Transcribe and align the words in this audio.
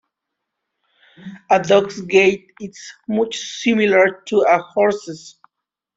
A 1.51 1.61
dog's 1.61 2.01
gait 2.01 2.49
is 2.59 2.91
much 3.07 3.37
similar 3.37 4.23
to 4.25 4.39
a 4.49 4.57
horse's. 4.57 5.39